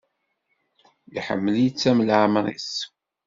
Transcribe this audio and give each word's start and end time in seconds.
Iḥemmel-itt 1.17 1.83
am 1.89 1.99
leɛmer-is. 2.07 2.71